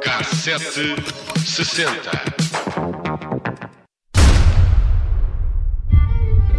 Cassete 0.00 0.98
60. 1.38 1.84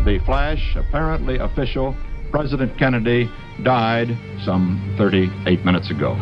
The 0.05 0.19
flash, 0.25 0.75
apparently 0.77 1.39
official, 1.39 1.93
President 2.31 2.77
Kennedy 2.77 3.29
died 3.63 4.17
some 4.45 4.79
38 4.97 5.65
minutes 5.65 5.89
ago. 5.91 6.15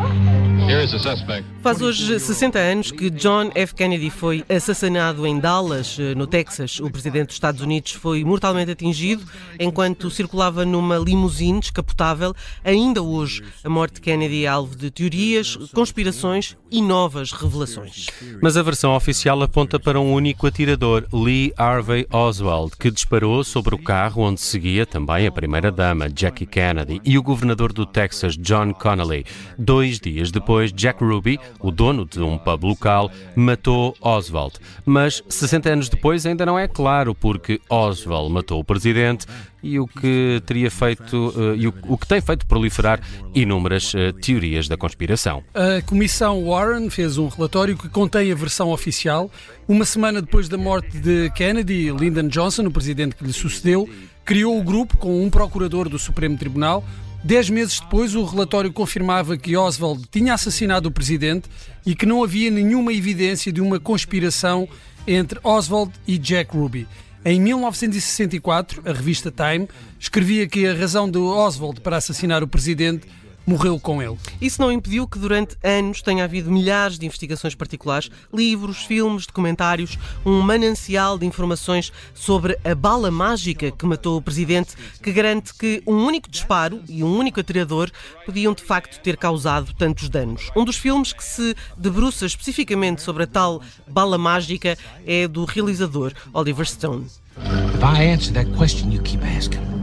Here 0.67 0.83
is 0.83 0.91
the 0.91 0.99
suspect. 0.99 1.45
Faz 1.61 1.81
hoje 1.81 2.19
60 2.19 2.59
anos 2.59 2.91
que 2.91 3.09
John 3.09 3.51
F. 3.53 3.75
Kennedy 3.75 4.09
foi 4.09 4.43
assassinado 4.49 5.27
em 5.27 5.39
Dallas, 5.39 5.97
eh, 5.99 6.15
no 6.15 6.25
Texas. 6.25 6.79
O 6.79 6.89
presidente 6.89 7.27
dos 7.27 7.35
Estados 7.35 7.61
Unidos 7.61 7.91
foi 7.91 8.23
mortalmente 8.23 8.71
atingido 8.71 9.23
enquanto 9.59 10.09
circulava 10.09 10.65
numa 10.65 10.97
limusine 10.97 11.59
descapotável. 11.59 12.33
Ainda 12.63 13.01
hoje, 13.01 13.43
a 13.63 13.69
morte 13.69 13.95
de 13.95 14.01
Kennedy 14.01 14.45
é 14.45 14.47
alvo 14.47 14.75
de 14.75 14.89
teorias, 14.89 15.57
conspirações 15.73 16.55
e 16.71 16.81
novas 16.81 17.31
revelações. 17.31 18.07
Mas 18.41 18.55
a 18.55 18.63
versão 18.63 18.95
oficial 18.95 19.41
aponta 19.41 19.79
para 19.79 19.99
um 19.99 20.13
único 20.13 20.47
atirador, 20.47 21.05
Lee 21.13 21.53
Harvey 21.57 22.07
Oswald, 22.11 22.77
que 22.77 22.91
disparou 22.91 23.43
sobre 23.43 23.75
o 23.75 23.77
carro 23.77 24.21
onde 24.21 24.39
seguia 24.39 24.85
também 24.85 25.27
a 25.27 25.31
primeira-dama, 25.31 26.09
Jackie 26.09 26.45
Kennedy, 26.45 27.01
e 27.03 27.17
o 27.17 27.23
governador 27.27 27.73
do 27.73 27.85
Texas, 27.85 28.37
John 28.37 28.73
Connolly. 28.73 29.25
Dois 29.57 29.99
dias 29.99 30.31
depois, 30.31 30.71
Jack 30.71 31.03
Ruby, 31.03 31.37
o 31.59 31.71
dono 31.71 32.05
de 32.05 32.21
um 32.21 32.37
pub 32.37 32.63
local, 32.63 33.11
matou 33.35 33.95
Oswald. 34.01 34.55
Mas 34.85 35.21
60 35.27 35.69
anos 35.69 35.89
depois 35.89 36.25
ainda 36.25 36.45
não 36.45 36.57
é 36.57 36.67
claro 36.67 37.13
porque 37.13 37.59
Oswald 37.69 38.31
matou 38.31 38.59
o 38.61 38.63
presidente 38.63 39.25
e 39.61 39.79
o 39.79 39.87
que 39.87 40.41
teria 40.45 40.71
feito 40.71 41.33
uh, 41.35 41.55
e 41.55 41.67
o, 41.67 41.97
que 41.97 42.07
tem 42.07 42.21
feito 42.21 42.45
proliferar 42.45 43.01
inúmeras 43.35 43.93
uh, 43.93 44.13
teorias 44.13 44.67
da 44.67 44.77
conspiração. 44.77 45.43
A 45.53 45.81
Comissão 45.81 46.45
Warren 46.45 46.89
fez 46.89 47.17
um 47.17 47.27
relatório 47.27 47.77
que 47.77 47.89
contém 47.89 48.31
a 48.31 48.35
versão 48.35 48.69
oficial. 48.69 49.29
Uma 49.67 49.83
semana 49.83 50.21
depois 50.21 50.47
da 50.47 50.57
morte 50.57 50.97
de 50.97 51.29
Kennedy, 51.31 51.91
Lyndon 51.91 52.29
Johnson, 52.29 52.67
o 52.67 52.71
presidente 52.71 53.15
que 53.15 53.25
lhe 53.25 53.33
sucedeu, 53.33 53.89
criou 54.23 54.57
o 54.57 54.63
grupo 54.63 54.95
com 54.97 55.23
um 55.23 55.29
procurador 55.29 55.89
do 55.89 55.99
Supremo 55.99 56.37
Tribunal 56.37 56.83
Dez 57.23 57.49
meses 57.49 57.79
depois, 57.79 58.15
o 58.15 58.23
relatório 58.23 58.71
confirmava 58.71 59.37
que 59.37 59.57
Oswald 59.57 60.03
tinha 60.11 60.33
assassinado 60.33 60.89
o 60.89 60.91
presidente 60.91 61.49
e 61.85 61.95
que 61.95 62.05
não 62.05 62.23
havia 62.23 62.49
nenhuma 62.51 62.93
evidência 62.93 63.51
de 63.51 63.59
uma 63.59 63.79
conspiração 63.79 64.67
entre 65.05 65.39
Oswald 65.43 65.91
e 66.07 66.17
Jack 66.17 66.55
Ruby. 66.55 66.87
Em 67.25 67.41
1964, 67.41 68.83
a 68.85 68.93
revista 68.93 69.31
Time 69.31 69.67
escrevia 69.99 70.47
que 70.47 70.65
a 70.65 70.73
razão 70.73 71.09
de 71.09 71.17
Oswald 71.17 71.81
para 71.81 71.97
assassinar 71.97 72.43
o 72.43 72.47
presidente 72.47 73.07
morreu 73.47 73.79
com 73.79 74.01
ele. 74.01 74.17
Isso 74.41 74.61
não 74.61 74.71
impediu 74.71 75.07
que 75.07 75.17
durante 75.17 75.55
anos 75.63 76.01
tenha 76.01 76.25
havido 76.25 76.51
milhares 76.51 76.99
de 76.99 77.05
investigações 77.05 77.55
particulares, 77.55 78.11
livros, 78.33 78.83
filmes, 78.83 79.25
documentários, 79.25 79.97
um 80.25 80.41
manancial 80.41 81.17
de 81.17 81.25
informações 81.25 81.93
sobre 82.13 82.59
a 82.63 82.75
bala 82.75 83.09
mágica 83.09 83.71
que 83.71 83.85
matou 83.85 84.17
o 84.17 84.21
presidente, 84.21 84.75
que 85.01 85.13
garante 85.13 85.53
que 85.53 85.81
um 85.87 86.05
único 86.05 86.29
disparo 86.29 86.81
e 86.89 87.03
um 87.03 87.17
único 87.17 87.39
atirador 87.39 87.89
podiam 88.25 88.53
de 88.53 88.63
facto 88.63 89.01
ter 89.01 89.15
causado 89.15 89.73
tantos 89.73 90.09
danos. 90.09 90.51
Um 90.55 90.65
dos 90.65 90.75
filmes 90.75 91.13
que 91.13 91.23
se 91.23 91.55
debruça 91.77 92.25
especificamente 92.25 93.01
sobre 93.01 93.23
a 93.23 93.27
tal 93.27 93.61
bala 93.87 94.17
mágica 94.17 94.77
é 95.05 95.27
do 95.27 95.45
realizador 95.45 96.11
Oliver 96.33 96.67
Stone. 96.67 97.05
If 97.37 97.83
I 97.83 98.11
answer 98.11 98.33
that 98.33 98.51
question 98.57 98.91
you 98.91 99.01
keep 99.03 99.23
asking, 99.23 99.76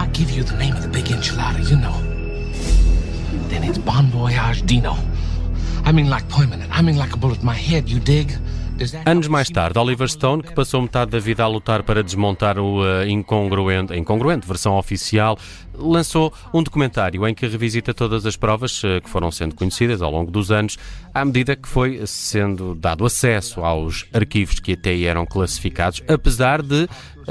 I 0.00 0.06
give 0.14 0.30
you 0.30 0.42
the 0.42 0.56
name 0.56 0.74
of 0.74 0.82
the 0.82 0.88
big 0.88 1.04
enchilada, 1.10 1.60
you 1.68 1.76
know, 1.76 1.92
then 3.50 3.62
it's 3.62 3.76
Bon 3.76 4.06
Voyage 4.06 4.64
Dino. 4.64 4.96
I 5.84 5.92
mean 5.92 6.08
like 6.08 6.26
permanent. 6.30 6.70
I 6.72 6.80
mean 6.80 6.96
like 6.96 7.12
a 7.12 7.18
bullet 7.18 7.40
in 7.40 7.44
my 7.44 7.54
head, 7.54 7.90
you 7.90 8.00
dig? 8.00 8.32
Anos 9.04 9.28
mais 9.28 9.50
tarde, 9.50 9.78
Oliver 9.78 10.08
Stone, 10.08 10.42
que 10.42 10.54
passou 10.54 10.80
metade 10.80 11.10
da 11.10 11.18
vida 11.18 11.44
a 11.44 11.46
lutar 11.46 11.82
para 11.82 12.02
desmontar 12.02 12.58
o 12.58 12.80
uh, 12.80 13.06
incongruente, 13.06 13.94
incongruente 13.94 14.48
versão 14.48 14.78
oficial, 14.78 15.36
lançou 15.74 16.32
um 16.54 16.62
documentário 16.62 17.28
em 17.28 17.34
que 17.34 17.46
revisita 17.46 17.92
todas 17.92 18.24
as 18.24 18.36
provas 18.36 18.82
uh, 18.82 19.02
que 19.04 19.10
foram 19.10 19.30
sendo 19.30 19.54
conhecidas 19.54 20.00
ao 20.00 20.10
longo 20.10 20.30
dos 20.30 20.50
anos, 20.50 20.78
à 21.12 21.22
medida 21.26 21.54
que 21.54 21.68
foi 21.68 22.00
sendo 22.06 22.74
dado 22.74 23.04
acesso 23.04 23.60
aos 23.62 24.06
arquivos 24.14 24.60
que 24.60 24.72
até 24.72 24.98
eram 25.02 25.26
classificados, 25.26 26.02
apesar 26.08 26.62
de 26.62 26.88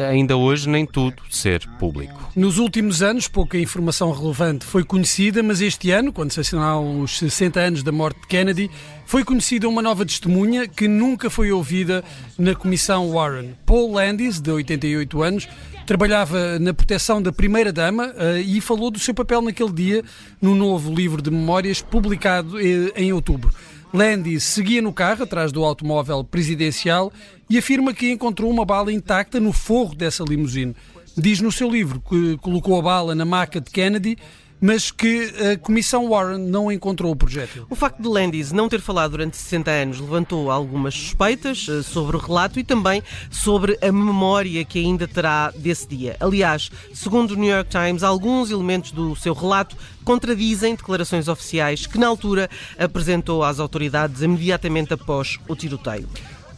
ainda 0.08 0.38
hoje 0.38 0.70
nem 0.70 0.86
tudo 0.86 1.22
ser 1.30 1.68
público. 1.80 2.32
Nos 2.36 2.58
últimos 2.58 3.02
anos, 3.02 3.28
pouca 3.28 3.58
informação 3.58 4.12
relevante 4.12 4.66
foi 4.66 4.84
conhecida, 4.84 5.42
mas 5.44 5.62
este 5.62 5.92
ano, 5.92 6.14
quando 6.14 6.32
se 6.32 6.40
assinalam 6.40 7.02
os 7.02 7.18
60 7.18 7.60
anos 7.60 7.84
da 7.84 7.92
morte 7.92 8.22
de 8.22 8.28
Kennedy, 8.28 8.72
foi 9.06 9.24
conhecida 9.24 9.68
uma 9.68 9.82
nova 9.82 10.06
testemunha 10.06 10.68
que 10.68 10.88
nunca 10.88 11.30
foi 11.30 11.52
ouvida 11.52 12.04
na 12.38 12.54
Comissão 12.54 13.12
Warren. 13.12 13.56
Paul 13.66 13.94
Landis, 13.94 14.40
de 14.40 14.52
88 14.52 15.24
anos, 15.24 15.48
trabalhava 15.86 16.60
na 16.60 16.74
proteção 16.74 17.20
da 17.20 17.31
Primeira-Dama 17.31 18.10
uh, 18.10 18.38
e 18.38 18.62
falou 18.62 18.92
do 18.92 19.00
seu 19.00 19.14
papel 19.14 19.42
naquele 19.42 19.72
dia 19.72 20.04
no 20.40 20.54
novo 20.54 20.94
livro 20.94 21.20
de 21.20 21.31
memórias 21.31 21.81
publicado 21.81 22.58
uh, 22.58 22.92
em 22.96 23.12
outubro. 23.12 23.52
Landis 23.91 24.44
seguia 24.44 24.81
no 24.81 24.94
carro 24.94 25.23
atrás 25.23 25.51
do 25.51 25.63
automóvel 25.63 26.23
presidencial 26.23 27.11
e 27.50 27.57
afirma 27.57 27.94
que 27.94 28.11
encontrou 28.11 28.51
uma 28.51 28.63
bala 28.63 28.94
intacta 28.94 29.39
no 29.39 29.51
forro 29.51 29.95
dessa 29.95 30.23
limusine. 30.23 30.75
Diz 31.17 31.41
no 31.41 31.51
seu 31.51 31.69
livro 31.69 32.00
que 32.07 32.38
colocou 32.38 32.77
a 32.77 32.81
bala 32.83 33.16
na 33.16 33.25
maca 33.25 33.59
de 33.59 33.72
Kennedy 33.72 34.16
mas 34.62 34.92
que 34.92 35.34
a 35.52 35.58
Comissão 35.58 36.09
Warren 36.09 36.40
não 36.40 36.72
encontrou 36.72 37.12
o 37.12 37.16
projétil. 37.16 37.66
O 37.70 37.75
facto 37.75 38.02
de 38.02 38.08
Landis 38.08 38.52
não 38.52 38.68
ter 38.68 38.81
falado 38.81 39.12
durante 39.12 39.38
60 39.38 39.72
anos 39.72 40.00
levantou 40.00 40.52
algumas 40.52 40.94
suspeitas 40.94 41.68
eh, 41.70 41.81
sobre 41.81 42.18
o 42.18 42.20
relato 42.20 42.59
e 42.59 42.64
também 42.64 43.02
sobre 43.30 43.78
a 43.81 43.92
memória 43.92 44.64
que 44.66 44.80
ainda 44.80 45.08
terá 45.08 45.52
desse 45.52 45.88
dia. 45.88 46.18
Aliás, 46.19 46.72
segundo 46.94 47.31
o 47.31 47.36
New 47.36 47.50
York 47.50 47.69
Times, 47.69 48.03
alguns 48.03 48.52
elementos 48.52 48.92
do 48.92 49.16
seu 49.16 49.34
relato 49.34 49.75
contradizem 50.03 50.75
declarações 50.75 51.28
oficiais 51.28 51.86
que 51.86 51.98
na 51.98 52.08
altura 52.08 52.50
apresentou 52.78 53.44
às 53.44 53.59
autoridades 53.59 54.22
imediatamente 54.22 54.94
após 54.94 55.38
o 55.48 55.56
tiroteio. 55.56 56.08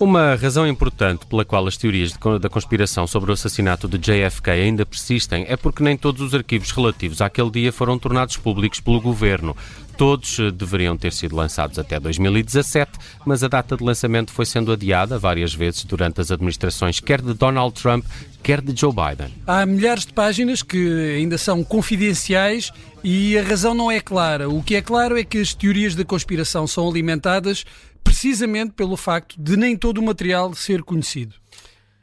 Uma 0.01 0.33
razão 0.33 0.67
importante 0.67 1.27
pela 1.27 1.45
qual 1.45 1.67
as 1.67 1.77
teorias 1.77 2.11
da 2.41 2.49
conspiração 2.49 3.05
sobre 3.05 3.29
o 3.29 3.35
assassinato 3.35 3.87
de 3.87 3.99
JFK 3.99 4.49
ainda 4.49 4.83
persistem 4.83 5.45
é 5.47 5.55
porque 5.55 5.83
nem 5.83 5.95
todos 5.95 6.23
os 6.23 6.33
arquivos 6.33 6.71
relativos 6.71 7.21
àquele 7.21 7.51
dia 7.51 7.71
foram 7.71 7.99
tornados 7.99 8.35
públicos 8.35 8.79
pelo 8.79 8.99
governo. 8.99 9.55
Todos 9.95 10.39
eh, 10.39 10.49
deveriam 10.49 10.97
ter 10.97 11.13
sido 11.13 11.35
lançados 11.35 11.77
até 11.77 11.99
2017, 11.99 12.91
mas 13.23 13.43
a 13.43 13.47
data 13.47 13.77
de 13.77 13.83
lançamento 13.83 14.31
foi 14.31 14.47
sendo 14.47 14.71
adiada 14.71 15.19
várias 15.19 15.53
vezes 15.53 15.83
durante 15.83 16.19
as 16.19 16.31
administrações 16.31 16.99
quer 16.99 17.21
de 17.21 17.35
Donald 17.35 17.79
Trump, 17.79 18.03
quer 18.41 18.59
de 18.59 18.75
Joe 18.75 18.91
Biden. 18.91 19.31
Há 19.45 19.63
milhares 19.67 20.07
de 20.07 20.13
páginas 20.13 20.63
que 20.63 21.15
ainda 21.15 21.37
são 21.37 21.63
confidenciais 21.63 22.71
e 23.03 23.37
a 23.37 23.43
razão 23.43 23.75
não 23.75 23.91
é 23.91 23.99
clara. 23.99 24.49
O 24.49 24.63
que 24.63 24.75
é 24.75 24.81
claro 24.81 25.15
é 25.15 25.23
que 25.23 25.37
as 25.37 25.53
teorias 25.53 25.93
da 25.93 26.03
conspiração 26.03 26.65
são 26.65 26.89
alimentadas 26.89 27.65
precisamente 28.03 28.73
pelo 28.73 28.97
facto 28.97 29.35
de 29.39 29.55
nem 29.57 29.75
todo 29.75 29.97
o 29.99 30.03
material 30.03 30.53
ser 30.53 30.83
conhecido. 30.83 31.35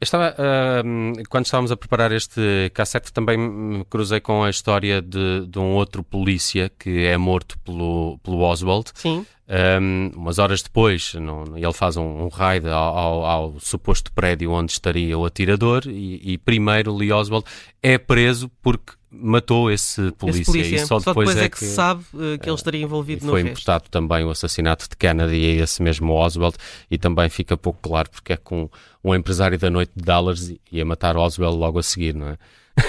Estava, 0.00 0.32
uh, 0.38 1.22
quando 1.28 1.47
estávamos 1.47 1.72
a 1.72 1.76
preparar 1.76 2.12
este 2.12 2.70
cassete, 2.72 3.12
também 3.12 3.36
me 3.36 3.84
cruzei 3.84 4.20
com 4.20 4.44
a 4.44 4.50
história 4.50 5.03
de, 5.03 5.44
de 5.47 5.58
um 5.58 5.75
outro 5.75 6.04
polícia 6.04 6.70
que 6.78 7.04
é 7.04 7.16
morto 7.16 7.58
pelo, 7.64 8.16
pelo 8.22 8.41
Oswald. 8.41 8.92
Sim. 8.94 9.26
Um, 9.48 10.10
umas 10.14 10.38
horas 10.38 10.62
depois, 10.62 11.14
no, 11.14 11.56
ele 11.56 11.72
faz 11.72 11.97
um, 11.97 12.25
um 12.25 12.28
raid 12.28 12.69
ao, 12.69 12.97
ao, 12.97 13.25
ao, 13.25 13.60
suposto 13.60 14.12
prédio 14.12 14.53
onde 14.53 14.70
estaria 14.70 15.19
o 15.19 15.25
atirador 15.25 15.84
e, 15.87 16.34
e, 16.34 16.38
primeiro 16.38 16.94
Lee 16.94 17.11
Oswald 17.11 17.46
é 17.82 17.96
preso 17.96 18.50
porque 18.61 18.93
matou 19.10 19.70
esse 19.70 20.12
polícia, 20.12 20.43
esse 20.43 20.50
polícia. 20.50 20.76
e 20.76 20.78
só, 20.81 21.00
só 21.00 21.10
depois, 21.10 21.28
depois, 21.28 21.37
é, 21.37 21.46
é 21.46 21.49
que, 21.49 21.58
que 21.58 21.64
se 21.64 21.75
sabe 21.75 22.05
uh, 22.12 22.38
que 22.38 22.49
ele 22.49 22.56
estaria 22.56 22.82
envolvido 22.82 23.25
no 23.25 23.32
Foi 23.32 23.40
imputado 23.40 23.88
também 23.90 24.25
o 24.25 24.31
assassinato 24.31 24.88
de 24.88 24.96
Kennedy 24.96 25.60
a 25.60 25.64
esse 25.64 25.82
mesmo 25.82 26.12
Oswald 26.12 26.56
e 26.90 26.99
também 26.99 27.28
fica 27.28 27.56
pouco 27.56 27.81
claro 27.81 28.10
porque 28.10 28.34
é 28.34 28.37
com 28.37 28.64
um, 29.05 29.10
um 29.10 29.14
empresário 29.14 29.58
da 29.58 29.70
noite 29.70 29.93
de 29.96 30.05
Dallas 30.05 30.52
ia 30.70 30.84
matar 30.84 31.16
Oswald 31.16 31.56
logo 31.56 31.78
a 31.78 31.82
seguir, 31.82 32.14
não 32.14 32.28
é? 32.28 32.38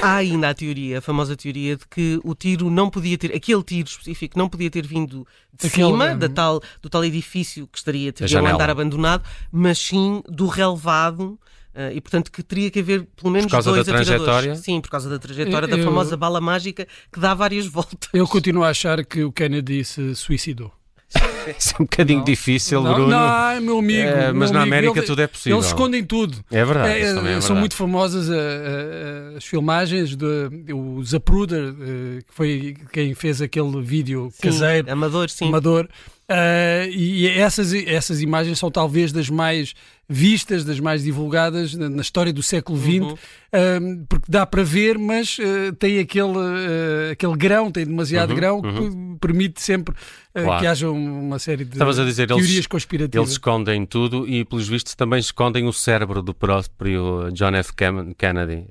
Há 0.01 0.17
ainda 0.17 0.49
a 0.49 0.53
teoria, 0.53 0.99
a 0.99 1.01
famosa 1.01 1.35
teoria 1.35 1.75
de 1.75 1.87
que 1.87 2.19
o 2.23 2.35
tiro 2.35 2.69
não 2.69 2.89
podia 2.89 3.17
ter, 3.17 3.33
aquele 3.35 3.63
tiro 3.63 3.87
específico 3.87 4.37
não 4.37 4.47
podia 4.47 4.69
ter 4.69 4.85
vindo 4.85 5.25
de 5.51 5.67
Aquele, 5.67 5.87
cima 5.87 6.15
da 6.15 6.29
tal, 6.29 6.61
do 6.81 6.89
tal 6.89 7.03
edifício 7.03 7.67
que 7.67 7.77
estaria 7.77 8.13
teria 8.13 8.41
um 8.41 8.45
andar 8.45 8.69
abandonado, 8.69 9.23
mas 9.51 9.79
sim 9.79 10.21
do 10.27 10.45
relevado 10.45 11.39
Uh, 11.75 11.93
e 11.95 12.01
portanto 12.01 12.31
que 12.31 12.41
teria 12.41 12.71
que 12.71 12.79
haver 12.79 13.07
pelo 13.15 13.31
menos 13.31 13.45
por 13.45 13.51
causa 13.51 13.71
dois 13.71 13.85
da 13.85 13.93
trajetória? 13.93 14.55
Sim, 14.55 14.81
por 14.81 14.89
causa 14.89 15.07
da 15.09 15.19
trajetória 15.19 15.67
eu, 15.69 15.77
da 15.77 15.83
famosa 15.83 16.17
bala 16.17 16.41
mágica 16.41 16.87
que 17.13 17.19
dá 17.19 17.33
várias 17.33 17.65
voltas. 17.71 18.09
Eu 18.11 18.27
continuo 18.27 18.63
a 18.63 18.69
achar 18.69 19.05
que 19.05 19.23
o 19.23 19.31
Kennedy 19.31 19.83
se 19.85 20.15
suicidou. 20.15 20.71
Isso 21.57 21.73
é 21.73 21.81
um 21.81 21.85
bocadinho 21.85 22.23
difícil, 22.23 22.81
não, 22.83 22.93
Bruno. 22.93 23.09
Não, 23.09 23.61
meu 23.61 23.79
amigo. 23.79 24.01
É, 24.07 24.25
meu 24.27 24.35
mas 24.35 24.51
na 24.51 24.61
América 24.61 24.99
ele- 24.99 25.05
tudo 25.07 25.21
é 25.21 25.27
possível. 25.27 25.57
Eles 25.57 25.67
escondem 25.67 26.03
tudo. 26.03 26.37
É 26.51 26.63
verdade, 26.65 26.89
É, 26.91 26.99
é 27.01 27.13
são 27.13 27.23
verdade. 27.23 27.53
muito 27.59 27.75
famosas 27.75 28.29
eh, 28.29 28.33
eh, 28.35 29.37
as 29.37 29.45
filmagens 29.45 30.15
de 30.15 30.49
o 30.73 31.03
Zapruder, 31.03 31.73
eh, 31.81 32.19
que 32.27 32.33
foi 32.33 32.75
quem 32.91 33.13
fez 33.15 33.41
aquele 33.41 33.81
vídeo 33.81 34.29
Sim, 34.33 34.41
caseiro, 34.49 34.91
Amador, 34.91 35.29
sim. 35.29 35.47
amador. 35.47 35.87
eh, 36.27 36.89
e 36.91 37.27
essas, 37.27 37.73
essas 37.73 38.21
imagens 38.21 38.59
são 38.59 38.69
talvez 38.69 39.11
das 39.11 39.29
mais 39.29 39.73
vistas, 40.11 40.65
das 40.65 40.79
mais 40.79 41.03
divulgadas 41.03 41.75
na, 41.75 41.87
na 41.87 42.01
história 42.01 42.33
do 42.33 42.41
século 42.41 42.79
XX, 42.79 42.89
Uhum. 42.99 44.05
porque 44.09 44.25
dá 44.27 44.43
para 44.45 44.63
ver, 44.63 44.97
mas 44.97 45.37
eh, 45.39 45.71
tem 45.77 45.99
aquele, 45.99 46.33
eh, 46.37 47.11
aquele 47.11 47.35
grão, 47.37 47.71
tem 47.71 47.85
demasiado 47.85 48.31
Uhum, 48.31 48.35
grão, 48.35 48.61
que 48.61 48.71
p- 48.71 49.17
permite 49.21 49.61
sempre 49.61 49.93
eh, 50.33 50.43
Claro. 50.43 50.61
que 50.61 50.67
haja 50.67 50.89
um- 50.89 51.27
uma 51.27 51.37
série 51.39 51.63
de 51.63 51.73
Estavas 51.73 51.99
a 51.99 52.05
dizer, 52.05 52.29
eles- 52.31 52.43
teorias 52.43 52.65
conspirativas. 52.67 53.23
Eles 53.23 53.31
escondem 53.33 53.85
tudo 53.85 54.27
e, 54.27 54.43
pelos 54.45 54.67
vistos, 54.67 54.95
também 54.95 55.19
escondem 55.19 55.67
o 55.67 55.73
cérebro 55.73 56.21
do 56.23 56.33
próprio 56.33 57.29
John 57.33 57.53
F. 57.55 57.71
Kennedy, 58.17 58.65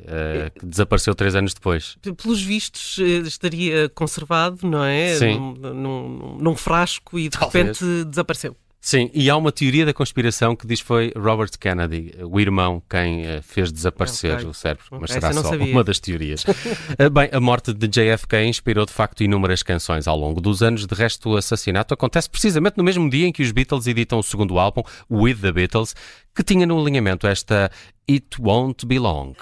que 0.58 0.66
desapareceu 0.66 1.14
três 1.14 1.34
anos 1.36 1.54
depois. 1.54 1.96
Pelos 2.20 2.42
vistos, 2.42 2.98
estaria 3.26 3.88
conservado, 3.90 4.58
não 4.68 4.82
é? 4.84 5.14
Sim. 5.14 5.38
Num, 5.38 5.74
num- 5.74 6.38
num 6.40 6.56
frasco 6.56 7.18
e 7.18 7.24
de 7.28 7.38
Talvez. 7.38 7.78
repente 7.78 8.04
desapareceu. 8.06 8.56
Sim, 8.80 9.10
e 9.12 9.28
há 9.28 9.36
uma 9.36 9.50
teoria 9.50 9.84
da 9.84 9.92
conspiração 9.92 10.54
que 10.54 10.66
diz 10.66 10.80
que 10.80 10.86
foi 10.86 11.12
Robert 11.16 11.50
Kennedy, 11.58 12.14
o 12.22 12.38
irmão, 12.38 12.80
quem 12.88 13.26
eh, 13.26 13.42
fez 13.42 13.72
desaparecer 13.72 14.34
Ok. 14.36 14.46
o 14.46 14.54
cérebro. 14.54 14.84
Mas 15.00 15.10
será 15.10 15.32
só 15.32 15.42
sabia. 15.42 15.66
uma 15.72 15.82
das 15.84 15.98
teorias. 15.98 16.44
Eh, 16.98 17.10
Bem, 17.10 17.28
a 17.32 17.40
morte 17.40 17.74
de 17.74 17.86
JFK 17.88 18.44
inspirou 18.46 18.86
de 18.86 18.92
facto 18.92 19.22
inúmeras 19.22 19.62
canções 19.62 20.06
ao 20.06 20.16
longo 20.16 20.40
dos 20.40 20.62
anos. 20.62 20.86
De 20.86 20.94
resto, 20.94 21.30
o 21.30 21.36
assassinato 21.36 21.92
acontece 21.92 22.30
precisamente 22.30 22.78
no 22.78 22.84
mesmo 22.84 23.10
dia 23.10 23.26
em 23.26 23.32
que 23.32 23.42
os 23.42 23.50
Beatles 23.50 23.86
editam 23.86 24.18
o 24.20 24.22
segundo 24.22 24.58
álbum, 24.58 24.82
With 25.10 25.36
the 25.42 25.52
Beatles, 25.52 25.94
que 26.34 26.42
tinha 26.44 26.64
no 26.64 26.80
alinhamento 26.80 27.26
esta 27.26 27.70
It 28.08 28.40
Won't 28.40 28.86
Be 28.86 28.98
Long. 28.98 29.34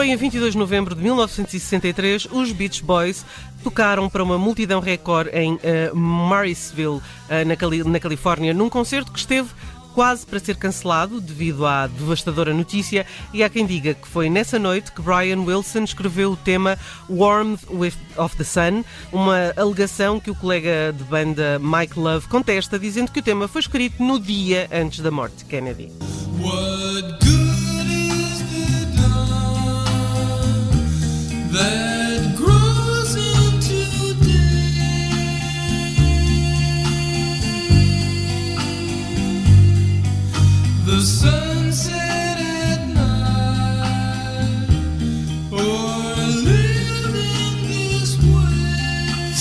Também 0.00 0.14
a 0.14 0.16
22 0.16 0.52
de 0.52 0.58
novembro 0.58 0.94
de 0.94 1.02
1963, 1.02 2.28
os 2.32 2.52
Beach 2.52 2.82
Boys 2.82 3.22
tocaram 3.62 4.08
para 4.08 4.24
uma 4.24 4.38
multidão 4.38 4.80
recorde 4.80 5.28
em 5.34 5.58
eh, 5.62 5.90
Marysville, 5.92 7.02
eh, 7.28 7.44
na, 7.44 7.54
Cali- 7.54 7.84
na 7.84 8.00
Califórnia, 8.00 8.54
num 8.54 8.70
concerto 8.70 9.12
que 9.12 9.18
esteve 9.18 9.50
quase 9.92 10.24
para 10.24 10.38
ser 10.38 10.56
cancelado 10.56 11.20
devido 11.20 11.66
à 11.66 11.86
devastadora 11.86 12.54
notícia 12.54 13.04
e 13.34 13.42
há 13.44 13.50
quem 13.50 13.66
diga 13.66 13.92
que 13.92 14.08
foi 14.08 14.30
nessa 14.30 14.58
noite 14.58 14.90
que 14.90 15.02
Brian 15.02 15.42
Wilson 15.42 15.84
escreveu 15.84 16.32
o 16.32 16.36
tema 16.36 16.78
Warmth 17.10 17.64
of 18.16 18.34
the 18.36 18.44
Sun, 18.44 18.82
uma 19.12 19.52
alegação 19.54 20.18
que 20.18 20.30
o 20.30 20.34
colega 20.34 20.94
de 20.96 21.04
banda 21.04 21.58
Mike 21.58 21.98
Love 21.98 22.26
contesta, 22.26 22.78
dizendo 22.78 23.12
que 23.12 23.18
o 23.20 23.22
tema 23.22 23.46
foi 23.46 23.60
escrito 23.60 24.02
no 24.02 24.18
dia 24.18 24.66
antes 24.72 25.00
da 25.00 25.10
morte 25.10 25.36
de 25.36 25.44
Kennedy. 25.44 25.92
What 26.40 26.79
That 31.52 32.36
grows 32.36 33.16
into 33.16 34.14
the 40.86 41.00
sunset 41.02 42.09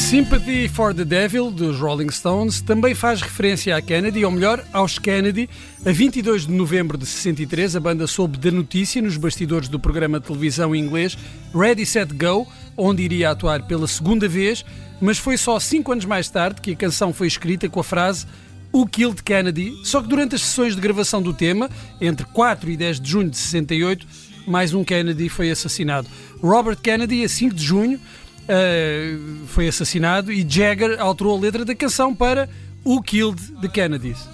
Sympathy 0.09 0.67
for 0.67 0.91
the 0.91 1.05
Devil, 1.05 1.51
dos 1.51 1.79
Rolling 1.79 2.09
Stones, 2.09 2.61
também 2.61 2.95
faz 2.95 3.21
referência 3.21 3.77
a 3.77 3.79
Kennedy, 3.79 4.25
ou 4.25 4.31
melhor, 4.31 4.65
aos 4.73 4.97
Kennedy. 4.97 5.47
A 5.85 5.91
22 5.91 6.47
de 6.47 6.51
novembro 6.51 6.97
de 6.97 7.05
63, 7.05 7.75
a 7.75 7.79
banda 7.79 8.07
soube 8.07 8.35
da 8.39 8.49
notícia 8.49 9.03
nos 9.03 9.17
bastidores 9.17 9.69
do 9.69 9.79
programa 9.79 10.19
de 10.19 10.25
televisão 10.25 10.75
inglês 10.75 11.15
Ready, 11.53 11.85
Set, 11.85 12.11
Go, 12.11 12.47
onde 12.75 13.03
iria 13.03 13.29
atuar 13.29 13.67
pela 13.67 13.85
segunda 13.85 14.27
vez, 14.27 14.65
mas 14.99 15.19
foi 15.19 15.37
só 15.37 15.59
cinco 15.59 15.91
anos 15.91 16.05
mais 16.05 16.27
tarde 16.27 16.59
que 16.59 16.71
a 16.71 16.75
canção 16.75 17.13
foi 17.13 17.27
escrita 17.27 17.69
com 17.69 17.79
a 17.79 17.83
frase 17.83 18.25
Who 18.73 18.87
Killed 18.87 19.21
Kennedy, 19.21 19.71
só 19.83 20.01
que 20.01 20.07
durante 20.07 20.33
as 20.33 20.41
sessões 20.41 20.73
de 20.73 20.81
gravação 20.81 21.21
do 21.21 21.35
tema, 21.35 21.69
entre 22.01 22.25
4 22.25 22.67
e 22.71 22.75
10 22.75 22.99
de 22.99 23.11
junho 23.11 23.29
de 23.29 23.37
68, 23.37 24.07
mais 24.47 24.73
um 24.73 24.83
Kennedy 24.83 25.29
foi 25.29 25.51
assassinado. 25.51 26.07
Robert 26.41 26.77
Kennedy, 26.77 27.23
a 27.23 27.29
5 27.29 27.53
de 27.53 27.63
junho, 27.63 27.99
eh, 28.49 29.15
foi 29.47 29.67
assassinado 29.67 30.31
e 30.31 30.45
Jagger 30.47 30.99
alterou 30.99 31.37
a 31.37 31.39
letra 31.39 31.63
da 31.63 31.75
canção 31.75 32.13
para 32.13 32.49
Who 32.83 33.01
Killed 33.03 33.39
the 33.61 33.67
Kennedys. 33.67 34.27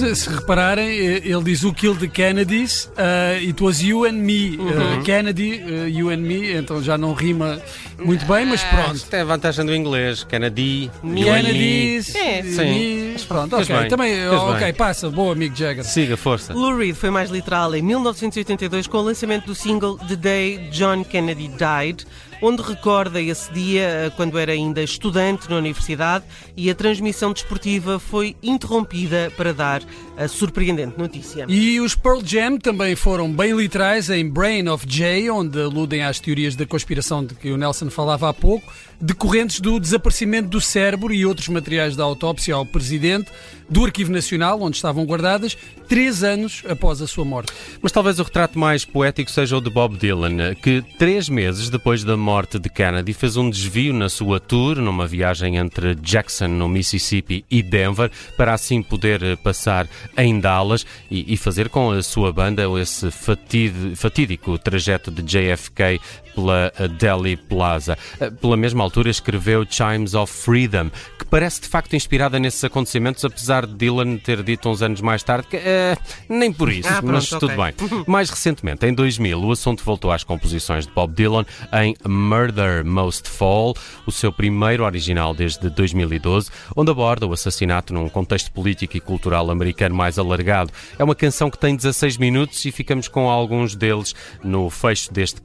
Se, 0.00 0.14
se 0.16 0.30
repararem, 0.30 0.88
eh, 0.88 1.20
ele 1.24 1.42
diz 1.44 1.62
Who 1.62 1.74
Killed 1.74 2.00
the 2.00 2.08
Kennedys? 2.08 2.90
eh, 2.96 3.38
it 3.42 3.62
was 3.62 3.82
you 3.82 4.06
and 4.06 4.12
me. 4.14 4.54
Eh, 4.56 5.02
Kennedy, 5.04 5.60
eh, 5.60 5.88
you 5.88 6.08
and 6.10 6.18
me, 6.22 6.54
então 6.54 6.82
já 6.82 6.96
não 6.96 7.12
rima 7.12 7.60
muito 8.02 8.24
bem, 8.24 8.46
mas 8.46 8.62
pronto. 8.64 8.96
Isto 8.96 9.12
é 9.14 9.20
a 9.20 9.24
vantagem 9.24 9.66
do 9.66 9.74
inglês. 9.74 10.24
Kennedy, 10.24 10.90
and 11.04 11.08
me. 11.08 11.22
Kennedys, 11.24 12.14
É, 12.14 12.42
me, 12.42 12.52
sim. 12.54 13.09
Pronto, 13.30 13.54
Fez 13.56 13.70
ok. 13.70 13.80
bem, 13.80 13.88
Também, 13.88 14.14
fez 14.14 14.32
ok, 14.42 14.60
bem. 14.64 14.74
passa, 14.74 15.08
boa 15.08 15.32
amigo 15.32 15.54
Jagger. 15.54 15.84
Siga, 15.84 16.16
força. 16.16 16.52
Lou 16.52 16.76
Reed 16.76 16.96
foi 16.96 17.10
mais 17.10 17.30
literal 17.30 17.72
em 17.76 17.80
1982 17.82 18.88
com 18.88 18.98
o 18.98 19.02
lançamento 19.02 19.46
do 19.46 19.54
single 19.54 19.96
The 19.98 20.16
Day 20.16 20.68
John 20.72 21.04
Kennedy 21.04 21.48
Died, 21.48 22.04
onde 22.42 22.60
recorda 22.62 23.20
esse 23.20 23.52
dia 23.52 23.82
eh, 23.82 24.10
quando 24.16 24.36
era 24.38 24.50
ainda 24.50 24.82
estudante 24.82 25.48
na 25.48 25.56
universidade 25.58 26.24
e 26.56 26.68
a 26.70 26.74
transmissão 26.74 27.32
desportiva 27.32 27.98
foi 28.00 28.34
interrompida 28.42 29.30
para 29.36 29.52
dar 29.54 29.82
a 30.16 30.26
surpreendente 30.26 30.98
notícia. 30.98 31.44
E 31.48 31.78
os 31.80 31.94
Pearl 31.94 32.20
Jam 32.24 32.58
também 32.58 32.96
foram 32.96 33.30
bem 33.30 33.54
literais 33.54 34.10
em 34.10 34.28
Brain 34.28 34.68
of 34.68 34.86
Jay, 34.88 35.30
onde 35.30 35.60
aludem 35.60 36.02
às 36.02 36.18
teorias 36.18 36.56
da 36.56 36.66
conspiração 36.66 37.24
de 37.24 37.34
que 37.34 37.50
o 37.52 37.56
Nelson 37.56 37.90
falava 37.90 38.28
há 38.28 38.34
pouco, 38.34 38.72
decorrentes 39.00 39.60
do 39.60 39.80
desaparecimento 39.80 40.48
do 40.48 40.60
cérebro 40.60 41.12
e 41.12 41.24
outros 41.24 41.48
materiais 41.48 41.96
da 41.96 42.04
autópsia 42.04 42.54
ao 42.54 42.66
presidente 42.66 43.30
do 43.70 43.84
Arquivo 43.84 44.10
Nacional, 44.10 44.60
onde 44.60 44.76
estavam 44.76 45.06
guardadas, 45.06 45.56
três 45.88 46.24
anos 46.24 46.62
após 46.68 47.00
a 47.00 47.06
sua 47.06 47.24
morte. 47.24 47.52
Mas 47.80 47.92
talvez 47.92 48.18
o 48.18 48.24
retrato 48.24 48.58
mais 48.58 48.84
poético 48.84 49.30
seja 49.30 49.56
o 49.56 49.60
de 49.60 49.70
Bob 49.70 49.96
Dylan, 49.96 50.54
que 50.56 50.82
três 50.98 51.28
meses 51.28 51.70
depois 51.70 52.02
da 52.02 52.16
morte 52.16 52.58
de 52.58 52.68
Kennedy 52.68 53.12
fez 53.12 53.36
um 53.36 53.48
desvio 53.48 53.94
na 53.94 54.08
sua 54.08 54.40
tour, 54.40 54.76
numa 54.76 55.06
viagem 55.06 55.56
entre 55.56 55.94
Jackson, 55.94 56.48
no 56.48 56.68
Mississippi, 56.68 57.44
e 57.48 57.62
Denver, 57.62 58.10
para 58.36 58.54
assim 58.54 58.82
poder 58.82 59.22
eh, 59.22 59.36
passar 59.36 59.88
em 60.18 60.40
Dallas 60.40 60.84
e, 61.08 61.32
e 61.32 61.36
fazer 61.36 61.68
com 61.68 61.92
a 61.92 62.02
sua 62.02 62.32
banda 62.32 62.64
esse 62.80 63.08
fatídico 63.10 64.58
trajeto 64.58 65.10
de 65.12 65.22
JFK 65.22 66.00
pela 66.34 66.72
eh, 66.78 66.88
Delhi 66.88 67.36
Plaza. 67.36 67.96
Eh, 68.20 68.30
Pela 68.30 68.56
mesma 68.56 68.82
altura 68.84 69.10
escreveu 69.10 69.64
Chimes 69.68 70.14
of 70.14 70.32
Freedom, 70.32 70.90
que 71.18 71.24
parece 71.26 71.60
de 71.60 71.68
facto 71.68 71.94
inspirada 71.94 72.38
nesses 72.38 72.62
acontecimentos, 72.64 73.24
apesar 73.24 73.66
de 73.66 73.74
Dylan 73.74 74.16
ter 74.18 74.42
dito 74.42 74.68
uns 74.68 74.82
anos 74.82 75.00
mais 75.00 75.22
tarde 75.22 75.46
que 75.48 75.56
eh, 75.56 75.96
nem 76.28 76.52
por 76.52 76.70
isso, 76.70 76.88
Ah, 76.88 76.94
pronto, 77.02 77.12
mas 77.12 77.28
tudo 77.28 77.46
ok. 77.46 77.56
bem. 77.56 78.04
Mais 78.06 78.30
recentemente, 78.30 78.86
em 78.86 78.94
2000, 78.94 79.38
o 79.42 79.52
assunto 79.52 79.84
voltou 79.84 80.10
às 80.10 80.24
composições 80.24 80.86
de 80.86 80.92
Bob 80.92 81.14
Dylan 81.14 81.44
em 81.72 81.94
Murder 82.06 82.84
Most 82.84 83.28
Fall, 83.28 83.74
o 84.06 84.12
seu 84.12 84.32
primeiro 84.32 84.84
original 84.84 85.34
desde 85.34 85.68
2012, 85.70 86.50
onde 86.76 86.90
aborda 86.90 87.26
o 87.26 87.32
assassinato 87.32 87.92
num 87.92 88.08
contexto 88.08 88.50
político 88.52 88.96
e 88.96 89.00
cultural 89.00 89.50
americano 89.50 89.94
mais 89.94 90.18
alargado. 90.18 90.72
É 90.98 91.04
uma 91.04 91.14
canção 91.14 91.50
que 91.50 91.58
tem 91.58 91.74
16 91.76 92.16
minutos 92.16 92.64
e 92.64 92.72
ficamos 92.72 93.08
com 93.08 93.28
alguns 93.28 93.74
deles 93.74 94.14
no 94.42 94.68
fecho 94.70 95.12
deste 95.12 95.40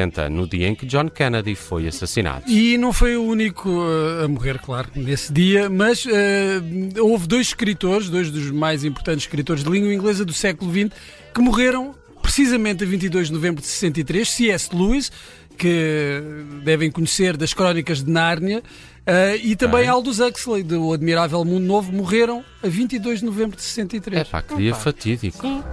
K760, 0.00 0.28
no 0.28 0.46
dia 0.46 0.68
em 0.68 0.74
que 0.74 0.86
John 0.86 1.08
Kennedy 1.08 1.54
foi 1.54 1.86
assassinado. 1.86 2.44
E 2.48 2.78
não 2.78 2.92
foi 2.92 3.16
o 3.16 3.22
único 3.22 3.68
eh, 3.68 4.24
a 4.24 4.28
morrer, 4.28 4.58
claro, 4.58 4.88
nesse 4.94 5.32
dia, 5.32 5.68
mas 5.68 6.06
eh, 6.06 6.60
houve 7.00 7.26
dois 7.26 7.48
escritores, 7.48 8.08
dois 8.08 8.30
dos 8.30 8.50
mais 8.50 8.84
importantes 8.84 9.24
escritores 9.24 9.62
de 9.62 9.70
língua 9.70 9.92
inglesa 9.92 10.24
do 10.24 10.32
século 10.32 10.70
XX, 10.72 10.90
que 11.34 11.40
morreram 11.40 11.94
precisamente 12.22 12.84
a 12.84 12.86
22 12.86 13.28
de 13.28 13.32
novembro 13.32 13.60
de 13.60 13.66
63. 13.66 14.28
C.S. 14.28 14.68
Lewis, 14.74 15.12
que 15.56 16.22
devem 16.64 16.90
conhecer 16.90 17.36
das 17.36 17.52
Crónicas 17.52 18.02
de 18.02 18.10
Nárnia, 18.10 18.62
Uh, 19.00 19.34
e 19.42 19.56
também 19.56 19.88
Aldous 19.88 20.20
Huxley, 20.20 20.62
do 20.62 20.92
Admirável 20.92 21.42
Mundo 21.44 21.64
Novo, 21.64 21.90
morreram 21.90 22.44
a 22.62 22.68
22 22.68 23.20
de 23.20 23.24
novembro 23.24 23.56
de 23.56 23.62
63. 23.62 24.20
É 24.20 24.24
pá, 24.24 24.42
que 24.42 24.54
dia 24.56 24.74
fatídico. 24.74 25.64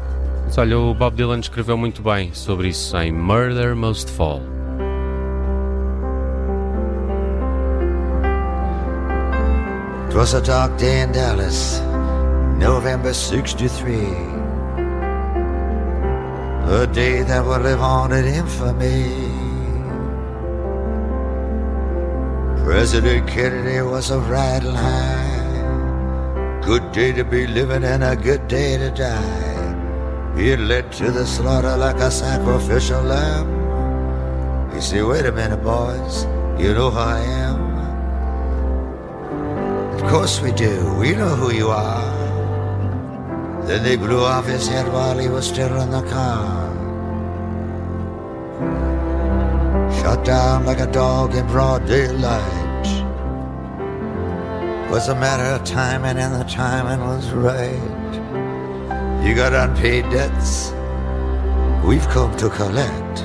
Mas 0.48 0.58
olha, 0.58 0.80
o 0.80 0.94
Bob 0.94 1.14
Dylan 1.14 1.40
escreveu 1.40 1.78
muito 1.78 2.02
bem 2.02 2.34
sobre 2.34 2.70
isso 2.70 2.96
em 2.96 3.12
Murder 3.12 3.76
Most 3.76 4.10
Fall. 4.10 4.42
Twas 10.10 10.34
a 10.34 10.40
dark 10.40 10.78
day 10.78 11.04
in 11.04 11.12
Dallas, 11.12 11.82
November 12.58 13.14
63. 13.14 14.00
A 16.82 16.88
day 16.88 17.24
that 17.26 17.46
will 17.46 17.60
live 17.60 17.82
on 17.82 18.14
in 18.14 18.26
infamy. 18.26 19.12
President 22.64 23.28
Kennedy 23.28 23.82
was 23.82 24.12
a 24.12 24.20
riding 24.20 24.74
high. 24.74 26.62
Good 26.66 26.94
day 26.94 27.12
to 27.12 27.26
be 27.26 27.48
living 27.48 27.84
and 27.84 28.02
a 28.02 28.16
good 28.16 28.48
day 28.48 28.78
to 28.78 28.90
die. 28.92 29.57
He 30.38 30.56
led 30.56 30.92
to 30.94 31.10
the 31.12 31.26
slaughter 31.26 31.76
like 31.76 31.98
a 31.98 32.12
sacrificial 32.12 33.02
lamb. 33.02 33.50
You 34.72 34.82
say, 34.82 35.02
wait 35.02 35.26
a 35.26 35.32
minute, 35.32 35.64
boys, 35.64 36.26
you 36.62 36.76
know 36.76 36.92
who 36.92 37.00
I 37.00 37.20
am? 37.20 37.58
Of 39.96 40.04
course 40.12 40.40
we 40.40 40.52
do. 40.52 40.94
We 41.00 41.16
know 41.16 41.36
who 41.36 41.52
you 41.52 41.70
are. 41.70 42.18
Then 43.66 43.84
they 43.84 43.96
blew 43.96 44.24
off 44.24 44.46
his 44.46 44.68
head 44.68 44.88
while 44.94 45.18
he 45.18 45.28
was 45.28 45.48
still 45.48 45.76
in 45.82 45.90
the 45.90 46.04
car. 46.04 46.68
Shot 50.00 50.24
down 50.24 50.66
like 50.66 50.80
a 50.80 50.92
dog 50.92 51.34
in 51.34 51.48
broad 51.48 51.88
daylight. 51.88 52.86
Was 54.92 55.10
a 55.10 55.16
matter 55.16 55.50
of 55.56 55.64
timing, 55.66 56.18
and 56.18 56.36
the 56.40 56.46
timing 56.46 57.02
was 57.08 57.32
right. 57.32 58.07
You 59.24 59.36
got 59.36 59.54
unpaid 59.54 60.10
debts. 60.10 60.72
We've 61.84 62.08
come 62.10 62.36
to 62.38 62.50
collect. 62.50 63.16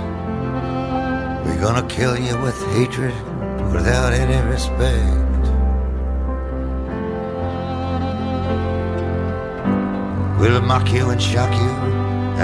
We're 1.44 1.60
gonna 1.60 1.86
kill 1.88 2.18
you 2.18 2.36
with 2.40 2.58
hatred 2.74 3.14
without 3.72 4.12
any 4.12 4.40
respect. 4.48 5.22
We'll 10.38 10.60
mock 10.62 10.90
you 10.92 11.10
and 11.10 11.22
shock 11.22 11.52
you, 11.54 11.72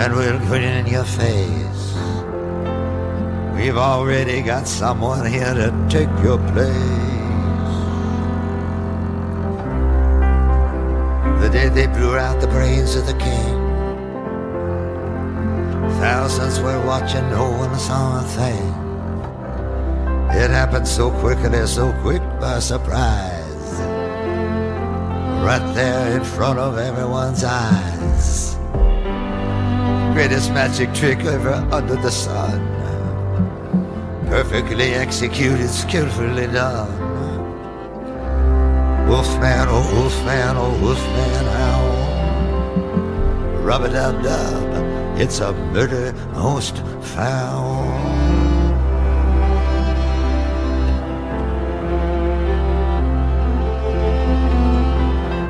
and 0.01 0.15
we'll 0.15 0.39
grin 0.47 0.63
in 0.63 0.87
your 0.87 1.05
face. 1.05 1.97
We've 3.57 3.77
already 3.77 4.41
got 4.43 4.69
someone 4.69 5.27
here 5.27 5.53
to 5.55 5.73
take 5.89 6.11
your 6.23 6.39
place. 6.53 7.18
The 11.49 11.55
day 11.55 11.69
they 11.71 11.87
blew 11.87 12.15
out 12.15 12.43
the 12.43 12.47
brains 12.47 12.95
of 12.95 13.07
the 13.07 13.15
king, 13.15 13.55
thousands 15.99 16.61
were 16.61 16.79
watching, 16.85 17.27
no 17.31 17.49
one 17.49 17.75
saw 17.79 18.21
a 18.21 18.23
thing. 18.23 18.69
It 20.43 20.51
happened 20.51 20.87
so 20.87 21.11
quickly, 21.11 21.67
so 21.67 21.95
quick 22.03 22.21
by 22.39 22.59
surprise 22.59 23.49
right 25.43 25.75
there 25.75 26.19
in 26.19 26.23
front 26.23 26.59
of 26.59 26.77
everyone's 26.77 27.43
eyes. 27.43 28.57
Greatest 30.13 30.53
magic 30.53 30.93
trick 30.93 31.21
ever 31.21 31.55
under 31.73 31.97
the 31.97 32.11
sun. 32.11 32.61
Perfectly 34.27 34.93
executed, 34.93 35.71
skillfully 35.71 36.47
done. 36.49 37.18
Wolfman, 39.09 39.67
oh 39.71 39.85
wolfman, 39.95 40.57
oh 40.59 40.79
wolfman, 40.83 41.47
howl. 41.57 41.97
Rub 43.63 43.83
a 43.85 43.89
dub 43.89 44.23
dub, 44.23 45.19
it's 45.19 45.41
a 45.41 45.53
murder 45.73 46.13
most 46.35 46.77
foul. 47.01 47.89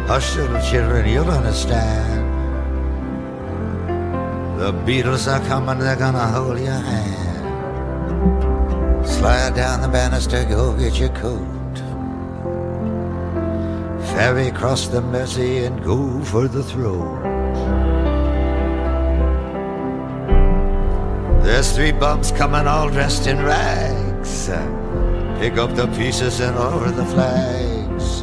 Hush, 0.07 0.37
little 0.37 0.61
children, 0.63 1.09
you'll 1.09 1.29
understand. 1.29 2.25
The 4.61 4.73
Beatles 4.87 5.27
are 5.27 5.41
coming, 5.49 5.81
they're 5.81 5.97
gonna 5.97 6.29
hold 6.29 6.61
your 6.61 6.71
hand. 6.71 7.45
Slide 9.05 9.55
down 9.57 9.81
the 9.81 9.89
banister, 9.89 10.45
go 10.45 10.77
get 10.79 11.01
your 11.01 11.11
coat. 11.11 11.58
Ferry 14.19 14.49
across 14.49 14.89
the 14.89 15.01
Mersey 15.01 15.63
and 15.63 15.81
go 15.85 16.21
for 16.25 16.49
the 16.49 16.61
throat. 16.61 17.23
There's 21.45 21.71
three 21.71 21.93
bums 21.93 22.33
coming 22.33 22.67
all 22.67 22.91
dressed 22.91 23.29
in 23.29 23.41
rags. 23.45 24.49
Pick 25.39 25.57
up 25.57 25.73
the 25.77 25.87
pieces 25.97 26.41
and 26.41 26.59
over 26.59 26.91
the 26.91 27.07
flags. 27.07 28.23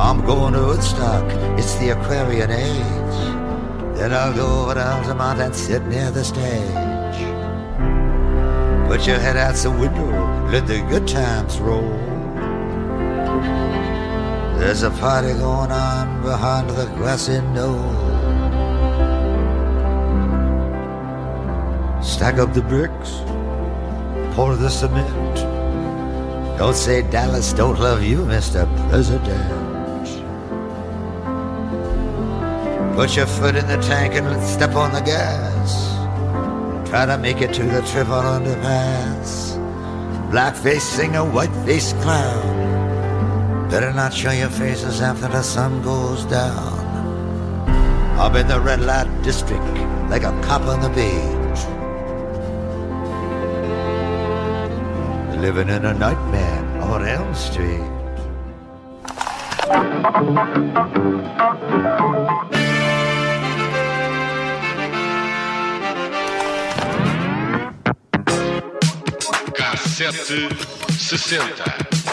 I'm 0.00 0.24
going 0.24 0.54
to 0.54 0.60
Woodstock, 0.60 1.26
it's 1.58 1.74
the 1.74 1.90
Aquarian 1.90 2.50
age. 2.50 3.18
Then 3.94 4.14
I'll 4.14 4.32
go 4.32 4.62
over 4.62 4.72
to 4.72 4.92
Altamont 4.92 5.40
and 5.40 5.54
sit 5.54 5.84
near 5.88 6.10
the 6.10 6.24
stage. 6.24 7.20
Put 8.88 9.06
your 9.06 9.18
head 9.18 9.36
out 9.36 9.56
the 9.56 9.70
window, 9.70 10.48
let 10.50 10.66
the 10.66 10.80
good 10.88 11.06
times 11.06 11.58
roll. 11.58 12.11
There's 14.62 14.84
a 14.84 14.90
party 14.90 15.32
going 15.34 15.72
on 15.72 16.22
behind 16.22 16.70
the 16.70 16.86
grassy 16.96 17.40
knoll. 17.52 17.82
Stack 22.00 22.38
up 22.38 22.54
the 22.54 22.62
bricks, 22.62 23.10
pour 24.36 24.54
the 24.54 24.70
cement. 24.70 25.36
Don't 26.58 26.76
say 26.76 27.02
Dallas 27.02 27.52
don't 27.52 27.80
love 27.80 28.04
you, 28.04 28.18
Mr. 28.18 28.62
President. 28.88 29.50
Put 32.94 33.16
your 33.16 33.26
foot 33.26 33.56
in 33.56 33.66
the 33.66 33.78
tank 33.78 34.14
and 34.14 34.40
step 34.44 34.76
on 34.76 34.92
the 34.92 35.00
gas. 35.00 36.88
Try 36.88 37.04
to 37.06 37.18
make 37.18 37.42
it 37.42 37.52
to 37.54 37.64
the 37.64 37.82
triple 37.82 38.22
underpass. 38.36 39.58
Blackface 40.30 40.82
singer, 40.82 41.24
whiteface 41.24 42.00
clown. 42.00 42.51
Better 43.72 43.90
not 43.90 44.12
show 44.12 44.32
your 44.32 44.50
faces 44.50 45.00
after 45.00 45.28
the 45.28 45.40
sun 45.40 45.80
goes 45.80 46.26
down. 46.26 46.78
I'm 48.20 48.36
in 48.36 48.46
the 48.46 48.60
red 48.60 48.82
light 48.82 49.08
district 49.22 49.64
like 50.10 50.24
a 50.24 50.38
cop 50.42 50.60
on 50.68 50.82
the 50.82 50.90
beat. 50.90 51.58
Living 55.40 55.70
in 55.70 55.86
a 55.86 55.94
nightmare 55.94 56.82
on 56.82 57.06
Elm 57.06 57.34
Street. 57.34 57.80
Cassete 69.56 70.52
60. 70.92 72.11